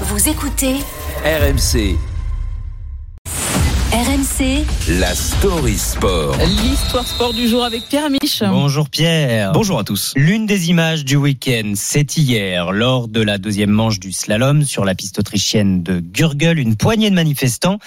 Vous 0.00 0.28
écoutez 0.28 0.78
RMC, 1.24 1.96
RMC 3.94 4.66
la 4.98 5.14
story 5.14 5.78
sport. 5.78 6.36
L'histoire 6.64 7.06
sport 7.06 7.32
du 7.32 7.46
jour 7.46 7.62
avec 7.62 7.86
Pierre 7.88 8.10
Mich. 8.10 8.42
Bonjour 8.42 8.90
Pierre. 8.90 9.52
Bonjour 9.52 9.78
à 9.78 9.84
tous. 9.84 10.14
L'une 10.16 10.46
des 10.46 10.68
images 10.68 11.04
du 11.04 11.14
week-end, 11.14 11.74
c'est 11.76 12.16
hier, 12.16 12.72
lors 12.72 13.06
de 13.06 13.22
la 13.22 13.38
deuxième 13.38 13.70
manche 13.70 14.00
du 14.00 14.10
slalom 14.10 14.64
sur 14.64 14.84
la 14.84 14.96
piste 14.96 15.20
autrichienne 15.20 15.84
de 15.84 16.00
Gürgel, 16.00 16.58
une 16.58 16.74
poignée 16.74 17.08
de 17.08 17.14
manifestants 17.14 17.78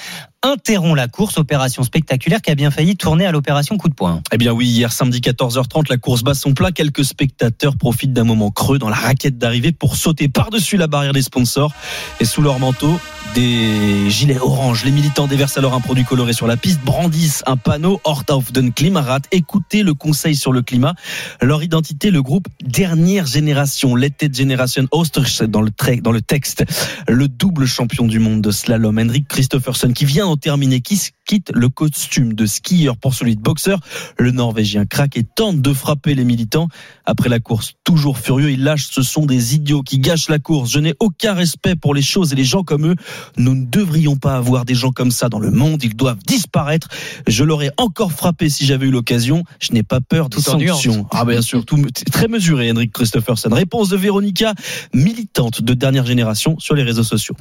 interrompt 0.44 0.96
la 0.96 1.10
course, 1.10 1.38
opération 1.40 1.84
spectaculaire 1.84 2.42
qui 2.42 2.52
a 2.52 2.56
bien 2.56 2.72
failli 2.72 2.96
tourner 2.96 3.26
à 3.26 3.34
l'opération 3.34 3.78
coup 3.78 3.90
de 3.90 3.94
poing. 3.94 4.22
Eh 4.32 4.38
bien 4.38 4.54
oui, 4.54 4.66
hier 4.66 4.94
samedi 4.94 5.20
14h30, 5.20 5.90
la 5.90 5.98
course 5.98 6.24
bat 6.24 6.36
son 6.36 6.54
plat. 6.54 6.72
Quelques 6.72 7.04
spectateurs 7.04 7.76
profitent 7.76 8.14
d'un 8.14 8.24
moment 8.24 8.50
creux 8.50 8.80
dans 8.80 8.88
la 8.88 8.96
raquette 8.96 9.38
d'arrivée 9.38 9.74
pour 9.74 9.98
sauter 9.98 10.30
par-dessus 10.30 10.78
la 10.78 10.88
barrière 10.88 11.12
des 11.12 11.22
sponsors. 11.22 11.74
Et 12.22 12.26
sous 12.26 12.42
leur 12.42 12.60
manteau, 12.60 12.98
des 13.34 14.10
gilets 14.10 14.40
orange. 14.40 14.84
Les 14.86 14.92
militants 14.92 15.28
déversent 15.28 15.58
alors 15.58 15.74
un 15.74 15.80
produit 15.80 16.04
coloré 16.04 16.34
sur 16.34 16.48
la 16.48 16.58
piste, 16.58 16.82
brandissent 16.84 17.44
un 17.46 17.58
panneau 17.58 18.00
Hort 18.04 18.26
auf 18.30 18.52
den 18.52 18.74
Klimarat. 18.74 19.22
Écoutez 19.32 19.84
le 19.84 19.94
conseil 19.94 20.36
sur 20.36 20.54
le 20.54 20.62
climat. 20.62 20.96
Leur 21.42 21.64
identité, 21.64 22.12
le 22.12 22.22
groupe 22.22 22.48
Dernière 22.62 23.26
Génération, 23.26 23.96
Letted 23.96 24.36
Generation 24.36 24.88
Ostrich 24.92 25.42
dans 25.44 25.62
le, 25.62 26.22
texte. 26.22 26.64
Le 27.08 27.28
double 27.28 27.66
champion 27.66 28.06
du 28.06 28.20
monde 28.20 28.42
de 28.42 28.52
slalom, 28.52 28.98
Henrik 29.00 29.28
Christophersen, 29.28 29.94
qui 29.94 30.06
vient 30.06 30.26
d'en 30.26 30.38
terminer, 30.38 30.82
quitte 31.28 31.52
le 31.54 31.70
costume 31.70 32.34
de 32.34 32.46
skieur 32.46 32.98
pour 32.98 33.14
celui 33.14 33.36
de 33.36 33.42
boxeur. 33.42 33.80
Le 34.18 34.32
Norvégien 34.32 34.86
craque 34.86 35.18
et 35.18 35.24
tente 35.24 35.62
de 35.62 35.74
frapper 35.74 36.16
les 36.16 36.24
militants. 36.24 36.70
Après 37.06 37.30
la 37.30 37.40
course, 37.40 37.74
toujours 37.84 38.18
furieux, 38.18 38.50
il 38.52 38.64
lâche 38.64 38.88
ce 38.90 39.02
sont 39.04 39.26
des 39.26 39.54
idiots 39.54 39.84
qui 39.84 40.00
gâchent 40.00 40.30
la 40.30 40.40
course. 40.40 40.72
Je 40.72 40.80
n'ai 40.80 40.94
aucun 41.00 41.34
respect 41.34 41.76
pour 41.76 41.94
les 41.94 42.02
choses 42.02 42.34
et 42.34 42.36
les 42.36 42.46
gens 42.46 42.64
comme 42.64 42.88
eux. 42.88 42.96
Nous 43.38 43.54
ne 43.54 43.66
devrions 43.66 44.16
pas 44.16 44.36
avoir 44.38 44.66
des 44.66 44.74
gens 44.76 44.92
comme 44.92 45.12
ça 45.12 45.30
dans 45.30 45.40
le 45.40 45.52
monde. 45.52 45.84
Ils 45.84 45.96
doivent 45.96 46.20
disparaître. 46.26 46.88
Je 47.28 47.44
l'aurais 47.44 47.72
encore 47.78 48.12
frappé 48.14 48.50
si 48.50 48.66
j'avais 48.66 48.88
eu 48.88 48.92
l'occasion. 48.92 49.44
Je 49.60 49.74
n'ai 49.74 49.84
pas 49.84 50.00
peur 50.02 50.30
des 50.30 50.38
Tout 50.42 50.50
en 50.50 50.58
nuance. 50.58 50.82
sanctions. 50.82 51.08
Ah 51.12 51.26
bien 51.26 51.42
sûr, 51.42 51.66
tout 51.66 51.78
très 52.12 52.28
mesuré, 52.30 52.72
Henrik 52.72 52.94
Christophersen. 52.94 53.54
Réponse 53.54 53.90
de 53.90 53.98
Véronica, 53.98 54.54
militante 54.94 55.62
de 55.62 55.74
dernière 55.74 56.06
génération 56.06 56.58
sur 56.60 56.74
les 56.76 56.84
réseaux 56.84 57.04
sociaux. 57.04 57.36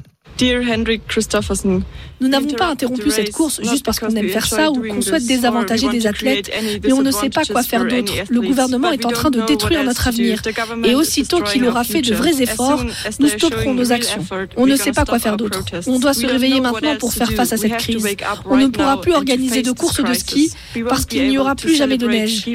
Nous 2.20 2.29
n'avons 2.29 2.51
pas 2.51 2.69
interrompu 2.69 3.11
cette 3.11 3.33
course 3.33 3.61
juste 3.62 3.84
parce 3.84 3.98
qu'on 4.01 4.15
aime 4.15 4.29
faire 4.29 4.47
ça 4.47 4.70
ou 4.70 4.83
qu'on 4.83 5.03
souhaite 5.03 5.27
désavantager 5.27 5.89
des 5.89 6.06
athlètes, 6.06 6.51
mais 6.83 6.93
on 6.93 7.03
ne 7.03 7.11
sait 7.11 7.31
pas 7.31 7.45
quoi 7.45 7.62
faire 7.62 7.84
d'autre. 7.84 8.12
Le 8.31 8.41
gouvernement 8.41 8.91
est 8.93 9.05
en 9.05 9.11
train 9.11 9.31
de 9.31 9.41
détruire 9.43 9.84
notre 9.84 10.09
avenir. 10.09 10.43
Et 10.84 10.95
aussitôt 10.95 11.43
qu'il 11.43 11.65
aura 11.65 11.84
fait 11.84 12.03
de 12.03 12.15
vrais 12.15 12.43
efforts, 12.43 12.84
nous 13.20 13.28
stopperons 13.28 13.75
nos 13.75 13.93
actions. 13.93 14.25
On 14.56 14.67
ne 14.67 14.77
sait 14.77 14.93
pas 14.93 15.05
quoi 15.05 15.19
faire 15.19 15.37
d'autre. 15.37 15.62
On 15.87 15.98
doit 15.98 16.15
se 16.15 16.27
réveiller 16.27 16.61
maintenant 16.61 16.97
pour 16.97 17.12
faire 17.12 17.33
face 17.33 17.53
à 17.53 17.56
cette 17.56 17.77
crise. 17.77 18.06
On 18.47 18.56
ne 18.56 18.69
pourra 18.69 19.00
plus 19.00 19.12
organiser 19.12 19.62
de 19.62 19.73
courses 19.73 20.03
de 20.03 20.15
ski 20.15 20.50
parce 20.89 21.05
qu'il 21.06 21.28
n'y 21.28 21.39
aura 21.39 21.55
plus 21.55 21.75
jamais 21.75 21.98
de 21.98 22.09
neige. 22.09 22.47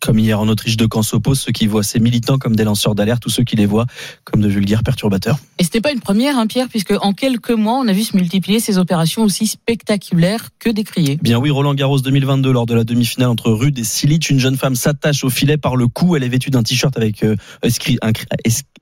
Comme 0.00 0.18
hier 0.18 0.40
en 0.40 0.48
Autriche, 0.48 0.76
de 0.76 0.86
camps 0.86 1.02
s'opposent, 1.02 1.40
ceux 1.40 1.52
qui 1.52 1.66
voient 1.66 1.82
ces 1.82 1.98
militants 2.00 2.38
comme 2.38 2.54
des 2.56 2.64
lanceurs 2.64 2.94
d'alerte 2.94 3.26
ou 3.26 3.30
ceux 3.30 3.44
qui 3.44 3.56
les 3.56 3.66
voient 3.66 3.86
comme 4.24 4.40
de 4.40 4.48
vulgaires 4.48 4.82
perturbateurs. 4.82 5.38
Et 5.58 5.64
c'était 5.64 5.80
pas 5.80 5.92
une 5.92 6.00
première, 6.00 6.38
hein, 6.38 6.46
Pierre, 6.46 6.68
puisque 6.68 6.94
en 7.00 7.12
quelques 7.12 7.50
mois, 7.50 7.74
on 7.82 7.88
a 7.88 7.92
vu 7.92 8.04
se 8.04 8.16
multiplier 8.16 8.60
ces 8.60 8.78
opérations 8.78 9.22
aussi 9.24 9.46
spectaculaires 9.46 10.50
que 10.58 10.70
décriées. 10.70 11.18
Bien 11.22 11.38
oui, 11.38 11.50
Roland 11.50 11.74
Garros 11.74 12.00
2022, 12.00 12.50
lors 12.52 12.66
de 12.66 12.74
la 12.74 12.84
demi-finale 12.84 13.28
entre 13.28 13.50
Rude 13.50 13.78
et 13.78 13.84
Silic, 13.84 14.28
une 14.30 14.38
jeune 14.40 14.56
femme 14.56 14.74
s'attache 14.74 15.24
au 15.24 15.30
filet 15.30 15.56
par 15.56 15.76
le 15.76 15.88
cou. 15.88 16.16
Elle 16.16 16.24
est 16.24 16.28
vêtue 16.28 16.50
d'un 16.50 16.62
t-shirt 16.62 16.96
avec 16.96 17.22
euh, 17.22 17.36
écrit, 17.62 17.98
un- 18.02 18.12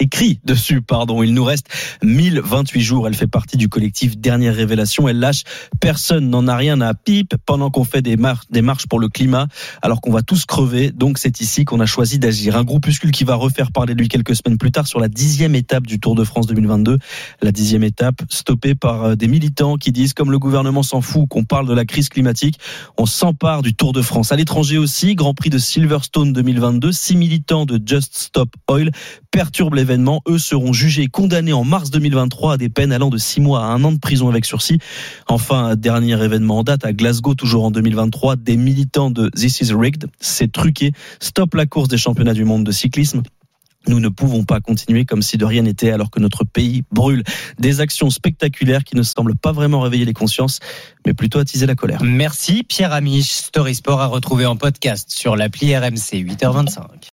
écrit 0.01 0.41
dessus, 0.45 0.83
pardon. 0.83 1.23
Il 1.23 1.33
nous 1.35 1.45
reste 1.45 1.67
1028 2.03 2.81
jours. 2.83 3.07
Elle 3.07 3.15
fait 3.15 3.27
partie 3.27 3.57
du 3.57 3.69
collectif 3.69 4.17
Dernière 4.19 4.55
Révélation. 4.55 5.09
Elle 5.09 5.19
lâche. 5.19 5.43
Personne 5.81 6.29
n'en 6.31 6.49
a 6.49 6.57
rien 6.57 6.81
à 6.81 6.95
pipe 6.95 7.35
pendant 7.47 7.71
qu'on 7.71 7.85
fait 7.85 8.03
des, 8.03 8.17
mar- 8.17 8.45
des 8.51 8.63
marches 8.63 8.87
pour 8.87 8.99
le 9.01 9.09
climat, 9.09 9.47
alors 9.83 10.01
qu'on 10.01 10.13
va 10.13 10.23
tous 10.23 10.45
crever. 10.47 10.91
Donc 10.91 11.06
c'est 11.15 11.41
ici 11.41 11.65
qu'on 11.65 11.81
a 11.81 11.87
choisi 11.87 12.19
d'agir. 12.19 12.57
Un 12.57 12.65
groupuscule 12.65 13.13
qui 13.13 13.25
va 13.25 13.37
refaire 13.37 13.71
parler 13.71 13.95
de 13.95 14.01
lui 14.01 14.09
quelques 14.09 14.35
semaines 14.35 14.59
plus 14.59 14.73
tard 14.73 14.87
sur 14.87 14.99
la 14.99 15.09
dixième 15.09 15.55
étape 15.55 15.87
du 15.87 16.01
Tour 16.01 16.15
de 16.15 16.25
France 16.25 16.47
2022. 16.47 16.99
La 17.43 17.53
dixième 17.53 17.85
étape 17.85 18.23
stoppée 18.29 18.75
par 18.75 19.05
euh, 19.05 19.15
des 19.15 19.29
militants 19.29 19.77
qui 19.77 19.93
disent, 19.93 20.13
comme 20.13 20.31
le 20.31 20.39
gouvernement 20.39 20.83
s'en 20.83 21.01
fout 21.01 21.29
qu'on 21.29 21.45
parle 21.45 21.69
de 21.69 21.75
la 21.75 21.85
crise 21.85 22.09
climatique, 22.09 22.59
on 22.99 23.07
s'empare 23.07 23.63
du 23.63 23.75
Tour 23.75 23.93
de 23.93 24.03
France. 24.03 24.33
À 24.33 24.37
l'étranger 24.37 24.79
aussi, 24.79 25.15
Grand 25.15 25.35
Prix 25.35 25.51
de 25.51 25.59
Silverstone 25.59 26.33
2022, 26.33 26.91
six 26.93 27.17
militants 27.17 27.67
de 27.67 27.81
Just 27.85 28.17
Stop 28.17 28.51
Oil 28.69 28.91
perturbent 29.31 29.77
l'événement. 29.77 30.23
Eux 30.29 30.39
seront 30.39 30.73
jugés 30.73 31.03
et 31.03 31.09
condamnés 31.09 31.53
en 31.53 31.65
mars 31.65 31.91
2023 31.91 32.55
à 32.55 32.57
des 32.57 32.69
peines 32.69 32.93
allant 32.93 33.11
de 33.11 33.19
six 33.19 33.41
mois 33.41 33.65
à 33.65 33.67
un 33.67 33.85
an 33.85 33.93
de 33.93 33.99
prison 33.99 34.29
avec 34.29 34.45
sursis. 34.45 34.79
Enfin, 35.29 35.77
dernier 35.77 36.23
événement 36.23 36.59
en 36.59 36.63
date 36.63 36.85
à 36.85 36.93
Glasgow, 36.93 37.35
toujours 37.35 37.65
en 37.65 37.71
2023, 37.71 38.37
des 38.37 38.57
militants 38.57 39.11
de 39.11 39.29
This 39.31 39.61
is 39.61 39.73
Rigged, 39.73 40.07
c'est 40.21 40.51
truqué, 40.51 40.93
stop 41.21 41.55
la 41.55 41.67
course 41.67 41.89
des 41.89 41.99
championnats 41.99 42.35
du 42.35 42.45
monde 42.45 42.65
de 42.65 42.73
cyclisme. 42.73 43.23
Nous 43.89 44.01
ne 44.01 44.09
pouvons 44.09 44.45
pas 44.45 44.61
continuer 44.61 45.05
comme 45.05 45.23
si 45.23 45.37
de 45.37 45.45
rien 45.45 45.63
n'était 45.63 45.93
alors 45.93 46.11
que 46.11 46.19
notre 46.19 46.45
pays 46.45 46.83
brûle. 46.91 47.23
Des 47.59 47.81
actions 47.81 48.11
spectaculaires 48.11 48.83
qui 48.83 48.97
ne 48.97 49.03
semblent 49.03 49.37
pas 49.37 49.53
vraiment 49.53 49.81
réveiller 49.81 50.05
les 50.05 50.13
consciences, 50.13 50.59
mais 51.07 51.15
plutôt 51.15 51.39
attiser 51.39 51.67
la 51.67 51.77
colère. 51.77 52.03
Merci 52.03 52.65
Pierre 52.65 52.93
Amiche. 52.93 53.31
Story 53.31 53.75
Sport 53.75 54.01
à 54.01 54.07
retrouver 54.07 54.47
en 54.47 54.57
podcast 54.57 55.11
sur 55.11 55.37
l'appli 55.37 55.77
RMC 55.77 56.15
8h25. 56.15 57.05